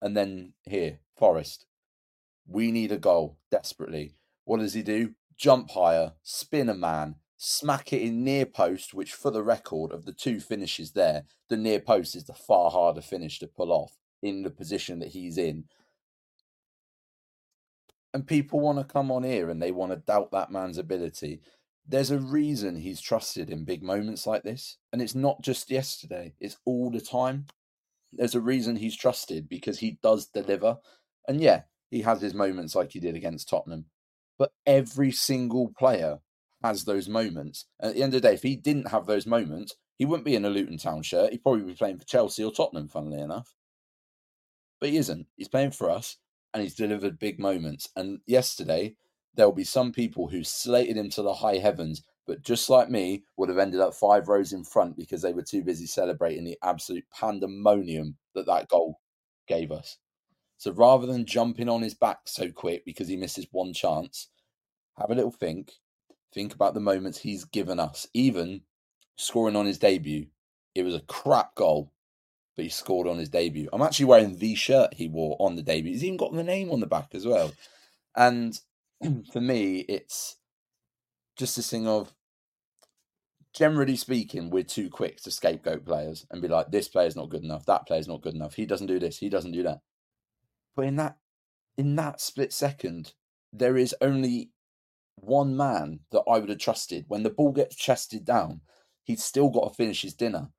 [0.00, 1.66] And then here, Forest.
[2.46, 4.16] We need a goal desperately.
[4.44, 5.14] What does he do?
[5.36, 10.04] Jump higher, spin a man, smack it in near post, which, for the record of
[10.04, 13.96] the two finishes there, the near post is the far harder finish to pull off
[14.22, 15.64] in the position that he's in
[18.14, 21.40] and people want to come on here and they want to doubt that man's ability.
[21.86, 24.78] There's a reason he's trusted in big moments like this.
[24.92, 27.46] And it's not just yesterday, it's all the time.
[28.12, 30.78] There's a reason he's trusted because he does deliver.
[31.26, 33.86] And yeah, he has his moments like he did against Tottenham.
[34.38, 36.20] But every single player
[36.62, 37.66] has those moments.
[37.80, 40.24] And at the end of the day, if he didn't have those moments, he wouldn't
[40.24, 41.32] be in a Luton Town shirt.
[41.32, 43.52] He'd probably be playing for Chelsea or Tottenham, funnily enough.
[44.80, 45.26] But he isn't.
[45.36, 46.16] He's playing for us
[46.54, 47.88] and he's delivered big moments.
[47.96, 48.94] And yesterday,
[49.34, 53.24] there'll be some people who slated him to the high heavens, but just like me,
[53.36, 56.56] would have ended up five rows in front because they were too busy celebrating the
[56.62, 59.00] absolute pandemonium that that goal
[59.48, 59.98] gave us.
[60.56, 64.28] So rather than jumping on his back so quick because he misses one chance,
[64.96, 65.72] have a little think.
[66.32, 68.62] Think about the moments he's given us, even
[69.16, 70.26] scoring on his debut.
[70.74, 71.92] It was a crap goal,
[72.56, 73.68] but he scored on his debut.
[73.72, 75.92] I'm actually wearing the shirt he wore on the debut.
[75.92, 77.52] He's even got the name on the back as well.
[78.16, 78.58] And
[79.32, 80.36] for me, it's
[81.36, 82.12] just this thing of
[83.54, 87.44] generally speaking, we're too quick to scapegoat players and be like, this player's not good
[87.44, 89.78] enough, that player's not good enough, he doesn't do this, he doesn't do that.
[90.76, 91.16] But in that
[91.76, 93.14] in that split second,
[93.52, 94.50] there is only
[95.16, 97.04] one man that I would have trusted.
[97.08, 98.60] When the ball gets chested down,
[99.02, 100.50] he's still got to finish his dinner.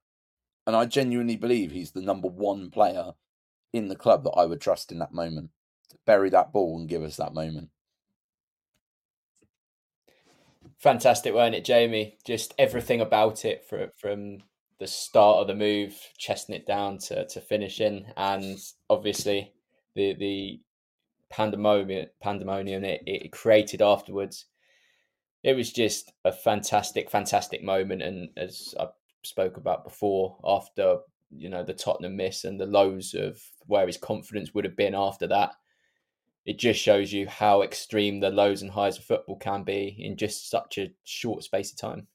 [0.68, 3.14] And I genuinely believe he's the number one player
[3.72, 5.52] in the club that I would trust in that moment
[5.90, 7.70] to bury that ball and give us that moment.
[10.80, 12.18] Fantastic, weren't it, Jamie?
[12.26, 14.40] Just everything about it for, from
[14.80, 18.06] the start of the move, chesting it down to, to finishing.
[18.18, 19.54] And obviously,
[19.96, 20.62] the the
[21.30, 24.46] pandemonium pandemonium it, it created afterwards.
[25.44, 28.88] It was just a fantastic, fantastic moment, and as I
[29.26, 30.98] spoke about before, after
[31.36, 34.96] you know the Tottenham miss and the lows of where his confidence would have been
[34.96, 35.54] after that,
[36.46, 40.16] it just shows you how extreme the lows and highs of football can be in
[40.16, 42.08] just such a short space of time.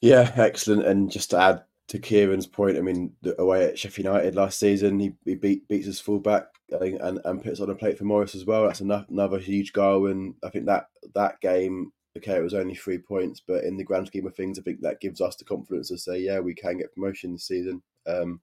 [0.00, 0.86] Yeah, excellent.
[0.86, 4.98] And just to add to Kieran's point, I mean, away at Sheffield United last season,
[5.00, 8.44] he, he beat beats his fullback and, and puts on a plate for Morris as
[8.44, 8.66] well.
[8.66, 12.98] That's another huge goal, and I think that that game, okay, it was only three
[12.98, 15.88] points, but in the grand scheme of things, I think that gives us the confidence
[15.88, 17.82] to say, yeah, we can get promotion this season.
[18.06, 18.40] Um,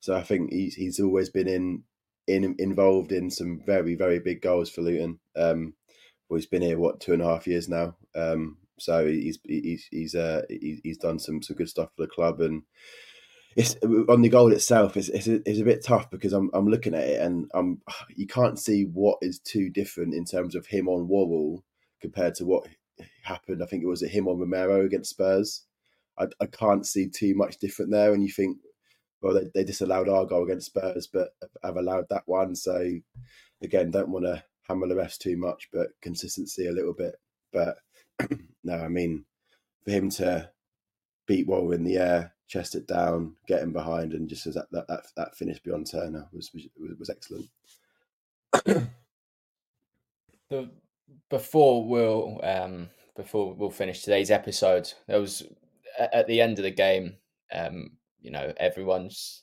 [0.00, 1.82] so I think he's he's always been in
[2.26, 5.18] in involved in some very very big goals for Luton.
[5.36, 5.74] Um,
[6.28, 7.96] well, he's been here what two and a half years now.
[8.14, 12.40] Um, so he's he's he's uh he's done some some good stuff for the club
[12.40, 12.62] and
[13.56, 13.76] it's
[14.08, 17.04] on the goal itself it's, it's, it's a bit tough because I'm I'm looking at
[17.04, 17.80] it and I'm
[18.16, 21.62] you can't see what is too different in terms of him on Worrall
[22.00, 22.66] compared to what
[23.22, 23.62] happened.
[23.62, 25.62] I think it was at him on Romero against Spurs.
[26.18, 28.58] I, I can't see too much different there and you think
[29.20, 31.30] well they, they disallowed our goal against Spurs but
[31.62, 32.54] have allowed that one.
[32.54, 32.90] So
[33.62, 37.16] again don't want to hammer the rest too much but consistency a little bit.
[37.52, 37.78] But
[38.64, 39.24] no, I mean,
[39.84, 40.50] for him to
[41.26, 44.70] beat Wall in the air, chest it down, get him behind, and just as that
[44.72, 46.66] that that, that finish beyond Turner was was,
[46.98, 47.48] was excellent.
[50.50, 50.70] the
[51.30, 55.42] before we'll um before we'll finish today's episode, there was
[55.98, 57.16] at the end of the game,
[57.52, 57.90] um,
[58.20, 59.42] you know, everyone's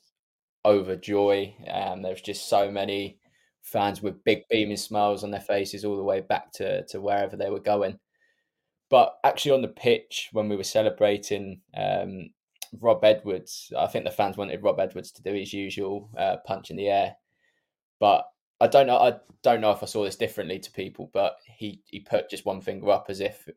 [0.66, 1.54] overjoy.
[1.72, 3.18] Um, there's just so many
[3.62, 7.36] fans with big beaming smiles on their faces all the way back to to wherever
[7.36, 7.98] they were going.
[8.90, 12.30] But actually, on the pitch, when we were celebrating um,
[12.78, 16.70] Rob Edwards, I think the fans wanted Rob Edwards to do his usual uh, punch
[16.70, 17.16] in the air.
[17.98, 18.26] But
[18.62, 18.96] I don't know.
[18.96, 22.46] I don't know if I saw this differently to people, but he he put just
[22.46, 23.48] one finger up as if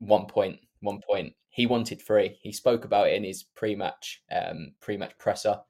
[0.00, 1.34] one point, one point.
[1.48, 2.36] He wanted three.
[2.42, 5.60] He spoke about it in his pre-match um, pre-match presser.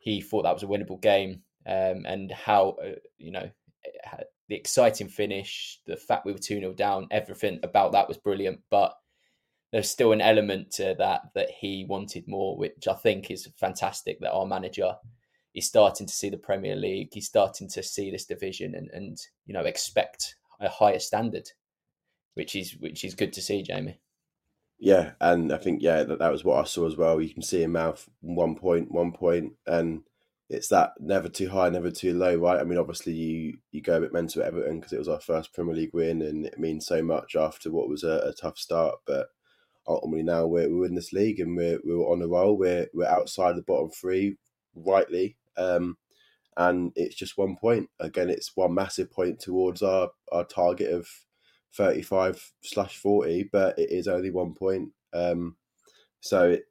[0.00, 3.48] He thought that was a winnable game, um, and how uh, you know
[4.48, 8.58] the exciting finish, the fact we were 2 0 down, everything about that was brilliant.
[8.70, 8.92] But
[9.70, 14.18] there's still an element to that that he wanted more, which I think is fantastic
[14.18, 14.96] that our manager
[15.54, 17.08] is starting to see the Premier League.
[17.12, 21.50] He's starting to see this division and, and you know, expect a higher standard,
[22.34, 24.00] which is which is good to see, Jamie.
[24.78, 27.20] Yeah, and I think yeah that, that was what I saw as well.
[27.20, 30.02] You can see him mouth one point, one point, and
[30.48, 32.60] it's that never too high, never too low, right?
[32.60, 35.20] I mean, obviously you you go a bit mental at Everton because it was our
[35.20, 38.58] first Premier League win, and it means so much after what was a, a tough
[38.58, 38.96] start.
[39.06, 39.28] But
[39.86, 42.56] ultimately now we're, we're in this league and we're we're on a roll.
[42.56, 44.36] We're we're outside the bottom three,
[44.74, 45.96] rightly, um,
[46.56, 47.88] and it's just one point.
[48.00, 51.08] Again, it's one massive point towards our our target of
[51.74, 54.90] thirty five slash forty, but it is only one point.
[55.12, 55.56] Um,
[56.20, 56.64] so it,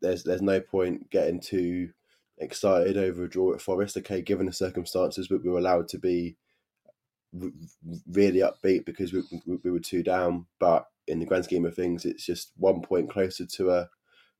[0.00, 1.90] there's there's no point getting too
[2.38, 3.96] excited over a draw at Forest.
[3.98, 6.36] Okay, given the circumstances, but we were allowed to be
[8.12, 9.22] really upbeat because we,
[9.62, 10.46] we were two down.
[10.58, 13.88] But in the grand scheme of things, it's just one point closer to a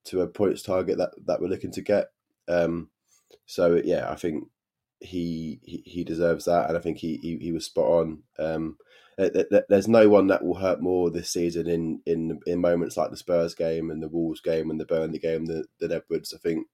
[0.07, 2.09] to a points target that, that we're looking to get.
[2.47, 2.91] Um,
[3.47, 4.45] so yeah, I think
[5.01, 8.23] he, he he deserves that, and I think he he, he was spot on.
[8.39, 8.77] Um,
[9.17, 13.17] there's no one that will hurt more this season in in in moments like the
[13.17, 16.35] Spurs game and the Wolves game and the Burnley game than, than Edwards.
[16.35, 16.67] I think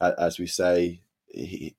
[0.00, 1.76] as we say, he,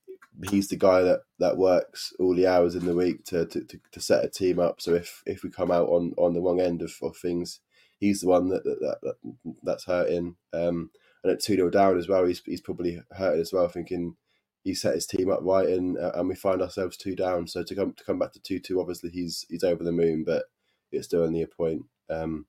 [0.49, 3.79] he's the guy that, that works all the hours in the week to, to, to,
[3.91, 4.81] to, set a team up.
[4.81, 7.59] So if, if we come out on, on the wrong end of, of things,
[7.99, 9.15] he's the one that, that, that
[9.63, 10.35] that's hurting.
[10.53, 10.91] Um,
[11.25, 14.15] and at 2 0 down as well, he's, he's probably hurting as well, thinking
[14.63, 17.47] he set his team up right and uh, and we find ourselves two down.
[17.47, 20.23] So to come to come back to 2 2, obviously he's he's over the moon,
[20.25, 20.45] but
[20.91, 21.83] it's still only a point.
[22.09, 22.45] Um,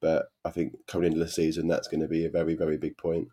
[0.00, 2.96] but I think coming into the season, that's going to be a very, very big
[2.98, 3.28] point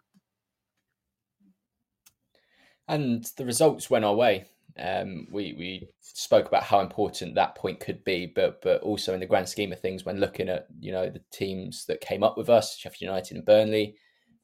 [2.88, 4.46] and the results went our way.
[4.78, 9.20] Um, we we spoke about how important that point could be, but but also in
[9.22, 12.38] the grand scheme of things, when looking at you know the teams that came up
[12.38, 13.96] with us, Sheffield United and Burnley,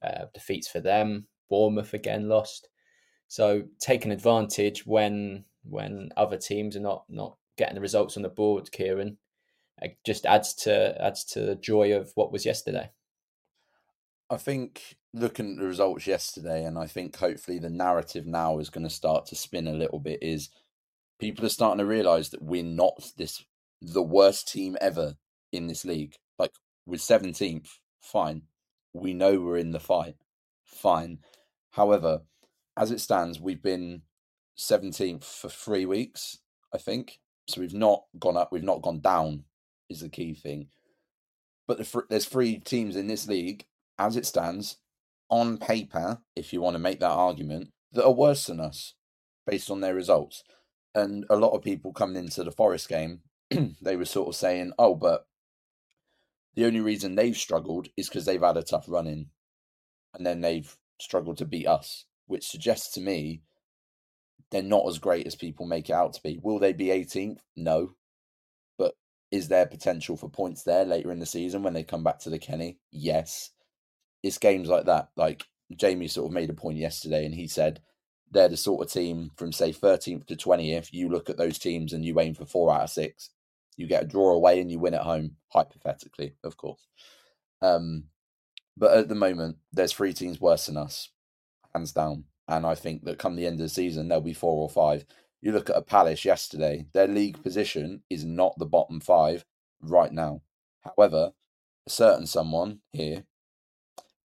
[0.03, 2.69] uh, defeats for them, Bournemouth again lost.
[3.27, 8.29] So taking advantage when when other teams are not not getting the results on the
[8.29, 9.17] board, Kieran,
[9.81, 12.91] it just adds to adds to the joy of what was yesterday.
[14.29, 18.69] I think looking at the results yesterday, and I think hopefully the narrative now is
[18.69, 20.19] going to start to spin a little bit.
[20.21, 20.49] Is
[21.19, 23.43] people are starting to realize that we're not this
[23.81, 25.15] the worst team ever
[25.51, 26.15] in this league.
[26.37, 26.53] Like
[26.85, 28.43] we're seventeenth, fine.
[28.93, 30.15] We know we're in the fight,
[30.63, 31.19] fine.
[31.71, 32.21] However,
[32.77, 34.01] as it stands, we've been
[34.55, 36.39] seventeenth for three weeks,
[36.73, 37.19] I think.
[37.47, 39.43] So we've not gone up, we've not gone down,
[39.89, 40.67] is the key thing.
[41.67, 43.65] But the, there's three teams in this league,
[43.97, 44.77] as it stands,
[45.29, 48.95] on paper, if you want to make that argument, that are worse than us
[49.47, 50.43] based on their results.
[50.93, 53.21] And a lot of people coming into the Forest game,
[53.81, 55.25] they were sort of saying, oh, but
[56.55, 59.27] the only reason they've struggled is because they've had a tough run in
[60.13, 63.41] and then they've struggled to beat us, which suggests to me
[64.51, 66.39] they're not as great as people make it out to be.
[66.43, 67.39] Will they be 18th?
[67.55, 67.95] No.
[68.77, 68.95] But
[69.31, 72.29] is there potential for points there later in the season when they come back to
[72.29, 72.79] the Kenny?
[72.91, 73.51] Yes.
[74.21, 75.09] It's games like that.
[75.15, 75.45] Like
[75.75, 77.79] Jamie sort of made a point yesterday and he said
[78.29, 80.89] they're the sort of team from say 13th to 20th.
[80.91, 83.29] You look at those teams and you aim for four out of six.
[83.77, 86.87] You get a draw away and you win at home, hypothetically, of course.
[87.61, 88.05] Um,
[88.77, 91.09] but at the moment, there's three teams worse than us,
[91.73, 92.25] hands down.
[92.47, 95.05] And I think that come the end of the season, there'll be four or five.
[95.41, 99.45] You look at a Palace yesterday, their league position is not the bottom five
[99.81, 100.41] right now.
[100.81, 101.31] However,
[101.87, 103.23] a certain someone here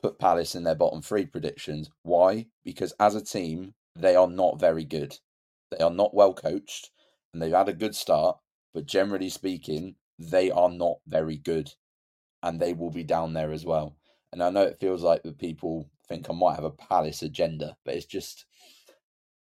[0.03, 1.91] put Palace in their bottom three predictions.
[2.03, 2.47] Why?
[2.65, 5.19] Because as a team, they are not very good.
[5.71, 6.91] They are not well coached
[7.33, 8.39] and they've had a good start,
[8.77, 11.73] but generally speaking, they are not very good
[12.43, 13.97] and they will be down there as well.
[14.31, 17.79] And I know it feels like the people think I might have a Palace agenda,
[17.87, 18.45] but it's just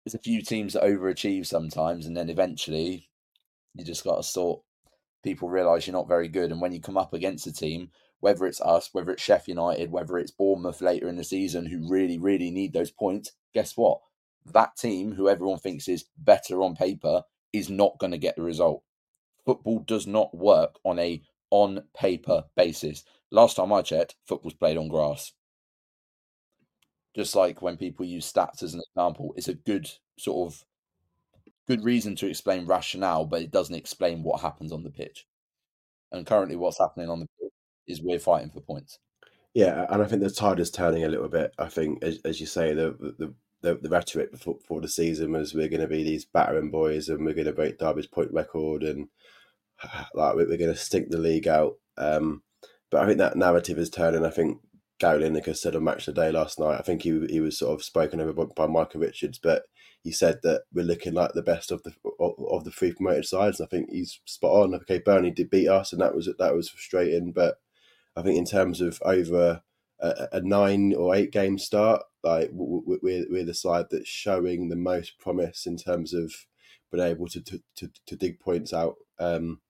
[0.03, 3.07] there's a few teams that overachieve sometimes, and then eventually
[3.73, 4.63] you just got to sort.
[5.23, 8.45] People realise you're not very good, and when you come up against a team, whether
[8.45, 12.17] it's us, whether it's Sheffield United, whether it's Bournemouth later in the season, who really,
[12.17, 14.01] really need those points, guess what?
[14.45, 17.23] That team, who everyone thinks is better on paper,
[17.53, 18.83] is not going to get the result.
[19.45, 23.03] Football does not work on a on paper basis.
[23.31, 25.33] Last time I checked, football's played on grass.
[27.15, 30.63] Just like when people use stats as an example, it's a good sort of
[31.67, 35.25] good reason to explain rationale, but it doesn't explain what happens on the pitch.
[36.11, 37.51] And currently, what's happening on the pitch
[37.87, 38.99] is we're fighting for points.
[39.53, 41.53] Yeah, and I think the tide is turning a little bit.
[41.57, 45.31] I think, as, as you say, the, the the, the rhetoric before, before the season
[45.31, 48.31] was we're going to be these battering boys and we're going to break Derby's point
[48.33, 49.07] record and
[50.13, 51.75] like we're going to stink the league out.
[51.97, 52.43] Um,
[52.89, 54.25] but I think that narrative is turning.
[54.25, 54.59] I think
[54.99, 56.77] Gary Lineker said on Match of the Day last night.
[56.77, 59.63] I think he he was sort of spoken over by, by Michael Richards, but
[60.03, 63.25] he said that we're looking like the best of the of, of the three promoted
[63.25, 63.59] sides.
[63.59, 64.75] And I think he's spot on.
[64.75, 67.31] Okay, Burnley did beat us, and that was that was frustrating.
[67.31, 67.55] But
[68.15, 69.61] I think in terms of over
[70.01, 75.19] a, nine or eight game start, like we're we're the side that's showing the most
[75.19, 76.33] promise in terms of
[76.91, 78.95] being able to to, to, to dig points out.
[79.19, 79.61] Um,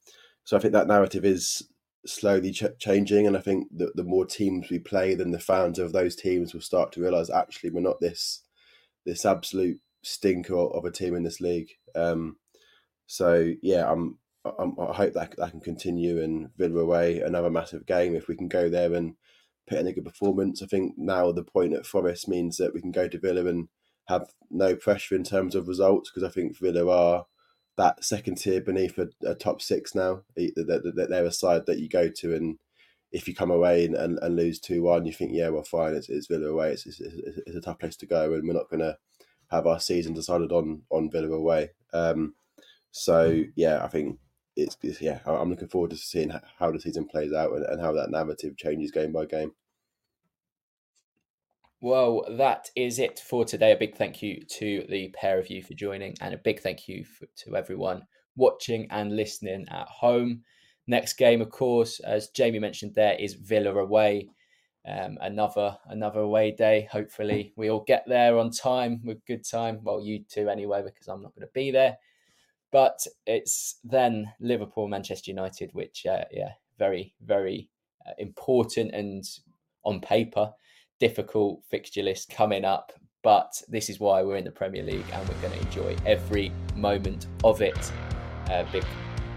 [0.44, 1.68] so I think that narrative is
[2.06, 5.80] slowly ch- changing, and I think that the more teams we play, then the fans
[5.80, 8.42] of those teams will start to realize actually we're not this
[9.06, 11.70] this absolute stinker of a team in this league.
[11.96, 12.38] Um,
[13.08, 17.86] so yeah, I'm, I'm, i hope that that can continue and Villa away another massive
[17.86, 19.16] game if we can go there and
[19.68, 20.62] put in a good performance.
[20.62, 23.68] I think now the point at Forest means that we can go to Villa and
[24.08, 27.26] have no pressure in terms of results because I think Villa are
[27.78, 30.24] that second tier beneath a, a top six now.
[30.36, 32.58] That they're a side that you go to, and
[33.12, 35.96] if you come away and, and, and lose two one, you think, yeah, well, fine,
[35.96, 36.72] it's, it's Villa away.
[36.72, 38.98] It's, it's, it's a tough place to go, and we're not going to
[39.50, 41.72] have our season decided on on Villa away.
[41.94, 42.36] Um,
[42.92, 44.20] so yeah, I think
[44.56, 47.82] it's, it's, yeah, I'm looking forward to seeing how the season plays out and, and
[47.82, 49.54] how that narrative changes game by game.
[51.84, 53.72] Well, that is it for today.
[53.72, 56.88] A big thank you to the pair of you for joining, and a big thank
[56.88, 60.44] you for, to everyone watching and listening at home.
[60.86, 64.30] Next game, of course, as Jamie mentioned, there is Villa away.
[64.88, 66.88] Um, another another away day.
[66.92, 69.80] Hopefully, we all get there on time with good time.
[69.84, 71.98] Well, you two anyway, because I'm not going to be there.
[72.72, 77.70] But it's then Liverpool, Manchester United, which uh, yeah, very very
[78.08, 79.24] uh, important and
[79.84, 80.54] on paper
[81.02, 82.94] difficult fixture list coming up,
[83.24, 86.52] but this is why we're in the Premier League and we're going to enjoy every
[86.76, 87.92] moment of it.
[88.50, 88.86] Uh, big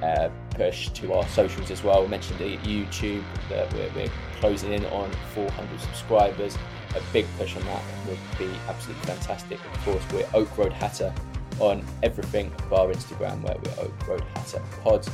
[0.03, 2.03] uh, push to our socials as well.
[2.03, 4.11] We mentioned the YouTube that we're, we're,
[4.41, 6.59] closing in on 400 subscribers.
[6.95, 9.59] A big push on that would be absolutely fantastic.
[9.59, 11.15] Of course, we're Oak Road Hatter
[11.61, 15.07] on everything bar Instagram, where we're Oak Road Hatter Pod.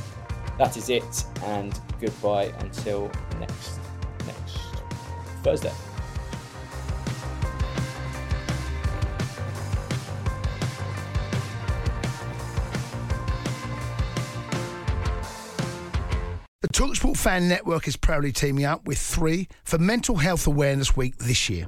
[0.57, 3.79] That is it, and goodbye until next
[4.25, 4.57] next
[5.43, 5.71] Thursday.
[16.61, 21.17] The Talksport Fan Network is proudly teaming up with three for Mental Health Awareness Week
[21.17, 21.67] this year.